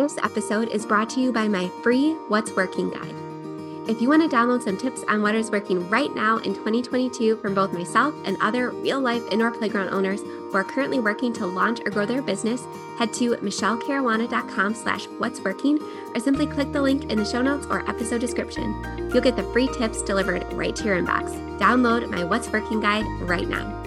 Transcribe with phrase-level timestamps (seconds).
[0.00, 3.14] This episode is brought to you by my free What's Working guide.
[3.86, 7.36] If you want to download some tips on what is working right now in 2022
[7.36, 11.44] from both myself and other real life indoor playground owners who are currently working to
[11.44, 12.66] launch or grow their business,
[12.96, 15.78] head to michelecaruana.com slash what's working
[16.14, 19.10] or simply click the link in the show notes or episode description.
[19.12, 21.58] You'll get the free tips delivered right to your inbox.
[21.58, 23.79] Download my What's Working guide right now.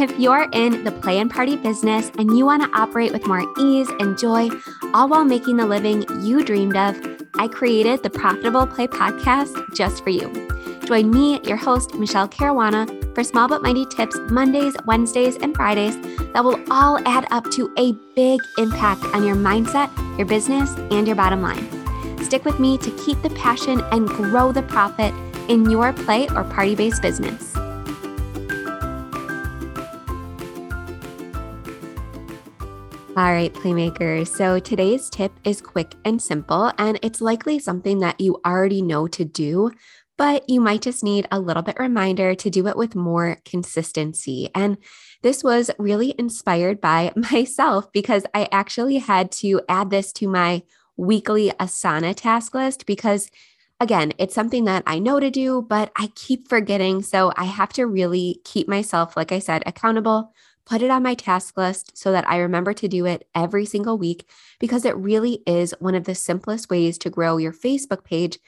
[0.00, 3.44] If you're in the play and party business and you want to operate with more
[3.58, 4.48] ease and joy,
[4.94, 6.96] all while making the living you dreamed of,
[7.34, 10.30] I created the Profitable Play podcast just for you.
[10.84, 15.96] Join me, your host, Michele Caruana, for small but mighty tips Mondays, Wednesdays, and Fridays
[16.32, 21.08] that will all add up to a big impact on your mindset, your business, and
[21.08, 21.68] your bottom line.
[22.22, 25.12] Stick with me to keep the passion and grow the profit
[25.48, 27.57] in your play or party based business.
[33.18, 34.28] All right, Playmakers.
[34.28, 39.08] So today's tip is quick and simple, and it's likely something that you already know
[39.08, 39.72] to do,
[40.16, 44.50] but you might just need a little bit reminder to do it with more consistency.
[44.54, 44.78] And
[45.22, 50.62] this was really inspired by myself because I actually had to add this to my
[50.96, 53.32] weekly Asana task list because
[53.80, 57.02] again, it's something that I know to do, but I keep forgetting.
[57.02, 60.32] So I have to really keep myself, like I said, accountable
[60.68, 63.96] put it on my task list so that I remember to do it every single
[63.96, 68.38] week because it really is one of the simplest ways to grow your Facebook page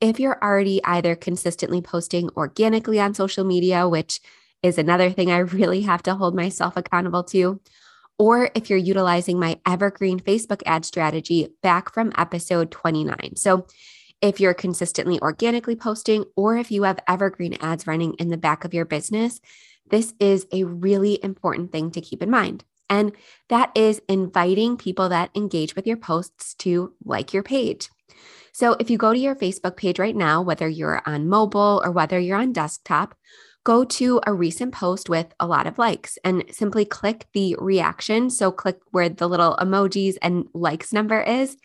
[0.00, 4.20] if you're already either consistently posting organically on social media, which
[4.62, 7.60] is another thing I really have to hold myself accountable to,
[8.18, 13.36] or if you're utilizing my evergreen Facebook ad strategy back from episode 29.
[13.36, 13.66] So,
[14.22, 18.66] if you're consistently organically posting, or if you have evergreen ads running in the back
[18.66, 19.40] of your business,
[19.90, 22.64] this is a really important thing to keep in mind.
[22.88, 23.12] And
[23.48, 27.88] that is inviting people that engage with your posts to like your page.
[28.52, 31.92] So if you go to your Facebook page right now, whether you're on mobile or
[31.92, 33.14] whether you're on desktop,
[33.62, 38.30] go to a recent post with a lot of likes and simply click the reaction.
[38.30, 41.56] So click where the little emojis and likes number is.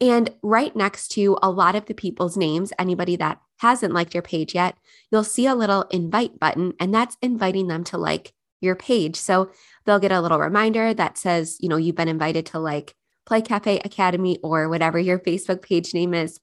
[0.00, 4.22] And right next to a lot of the people's names, anybody that hasn't liked your
[4.22, 4.76] page yet,
[5.10, 9.16] you'll see a little invite button, and that's inviting them to like your page.
[9.16, 9.50] So
[9.84, 12.94] they'll get a little reminder that says, you know, you've been invited to like
[13.26, 16.40] Play Cafe Academy or whatever your Facebook page name is.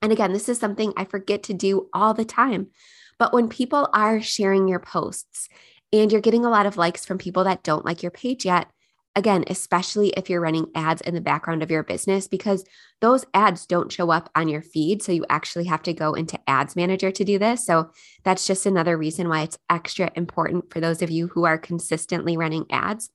[0.00, 2.68] And again, this is something I forget to do all the time.
[3.18, 5.48] But when people are sharing your posts
[5.92, 8.68] and you're getting a lot of likes from people that don't like your page yet,
[9.14, 12.64] Again, especially if you're running ads in the background of your business, because
[13.00, 15.02] those ads don't show up on your feed.
[15.02, 17.66] So you actually have to go into Ads Manager to do this.
[17.66, 17.90] So
[18.24, 22.38] that's just another reason why it's extra important for those of you who are consistently
[22.38, 23.10] running ads.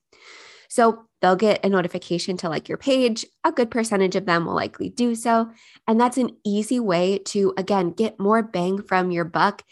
[0.68, 3.26] So they'll get a notification to like your page.
[3.42, 5.50] A good percentage of them will likely do so.
[5.88, 9.64] And that's an easy way to, again, get more bang from your buck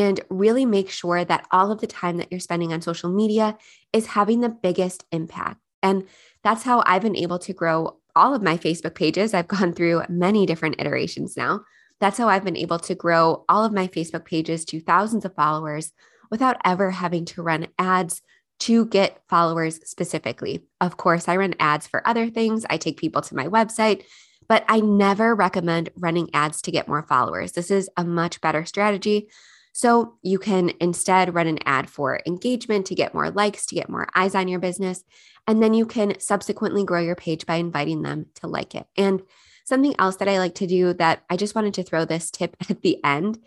[0.00, 3.58] and really make sure that all of the time that you're spending on social media
[3.92, 5.60] is having the biggest impact.
[5.82, 6.06] And
[6.42, 9.34] that's how I've been able to grow all of my Facebook pages.
[9.34, 11.60] I've gone through many different iterations now.
[12.00, 15.34] That's how I've been able to grow all of my Facebook pages to thousands of
[15.34, 15.92] followers
[16.30, 18.22] without ever having to run ads
[18.60, 20.64] to get followers specifically.
[20.80, 22.64] Of course, I run ads for other things.
[22.70, 24.04] I take people to my website,
[24.48, 27.52] but I never recommend running ads to get more followers.
[27.52, 29.28] This is a much better strategy
[29.72, 33.88] so you can instead run an ad for engagement to get more likes, to get
[33.88, 35.02] more eyes on your business.
[35.46, 38.86] And then you can subsequently grow your page by inviting them to like it.
[38.96, 39.22] And
[39.64, 42.56] something else that I like to do that I just wanted to throw this tip
[42.70, 43.38] at the end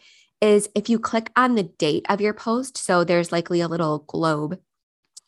[0.41, 3.99] is if you click on the date of your post, so there's likely a little
[3.99, 4.59] globe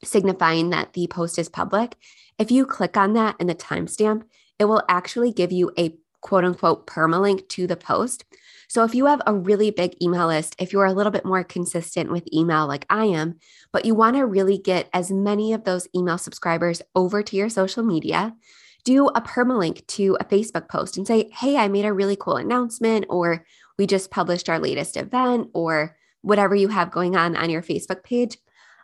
[0.03, 1.95] signifying that the post is public.
[2.37, 4.23] If you click on that and the timestamp,
[4.59, 8.25] it will actually give you a quote unquote permalink to the post.
[8.67, 11.43] So if you have a really big email list, if you're a little bit more
[11.43, 13.35] consistent with email like I am,
[13.71, 17.49] but you want to really get as many of those email subscribers over to your
[17.49, 18.35] social media,
[18.83, 22.35] do a permalink to a Facebook post and say, Hey, I made a really cool
[22.35, 23.45] announcement, or
[23.77, 28.03] we just published our latest event, or whatever you have going on on your Facebook
[28.03, 28.37] page.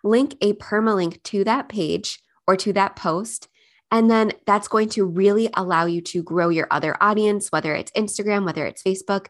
[0.04, 3.48] Link a permalink to that page or to that post.
[3.92, 7.92] And then that's going to really allow you to grow your other audience, whether it's
[7.92, 9.28] Instagram, whether it's Facebook,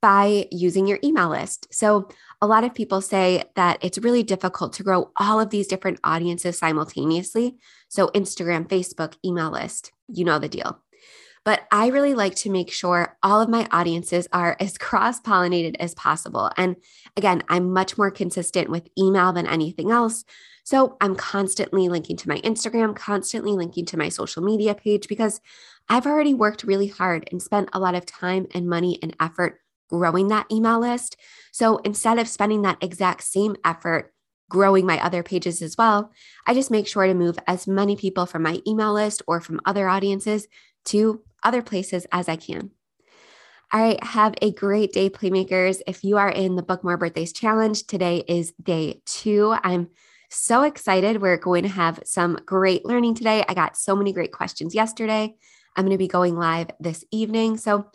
[0.00, 1.66] by using your email list.
[1.72, 2.08] So,
[2.42, 6.00] a lot of people say that it's really difficult to grow all of these different
[6.04, 7.56] audiences simultaneously.
[7.88, 10.80] So, Instagram, Facebook, email list, you know the deal.
[11.44, 15.76] But I really like to make sure all of my audiences are as cross pollinated
[15.80, 16.50] as possible.
[16.56, 16.76] And
[17.16, 20.24] again, I'm much more consistent with email than anything else.
[20.64, 25.40] So I'm constantly linking to my Instagram, constantly linking to my social media page because
[25.88, 29.58] I've already worked really hard and spent a lot of time and money and effort
[29.90, 31.16] growing that email list.
[31.52, 34.12] So instead of spending that exact same effort
[34.48, 36.10] growing my other pages as well,
[36.46, 39.60] I just make sure to move as many people from my email list or from
[39.64, 40.48] other audiences
[40.86, 42.70] to other places as I can.
[43.72, 45.80] All right, have a great day, Playmakers.
[45.86, 49.54] If you are in the Book More Birthdays Challenge, today is day two.
[49.62, 49.90] I'm
[50.28, 51.22] so excited.
[51.22, 53.44] We're going to have some great learning today.
[53.48, 55.36] I got so many great questions yesterday.
[55.76, 57.58] I'm going to be going live this evening.
[57.58, 57.86] So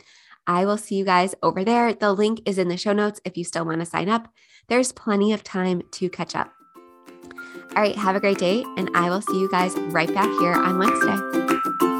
[0.48, 1.94] I will see you guys over there.
[1.94, 4.28] The link is in the show notes if you still want to sign up.
[4.68, 6.52] There's plenty of time to catch up.
[7.76, 10.54] All right, have a great day, and I will see you guys right back here
[10.54, 11.95] on Wednesday.